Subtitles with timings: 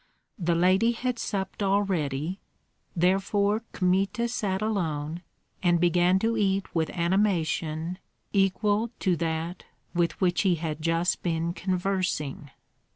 [0.39, 2.39] The lady had supped already;
[2.95, 5.21] therefore Kmita sat alone,
[5.61, 7.99] and began to eat with animation
[8.33, 12.49] equal to that with which he had just been conversing.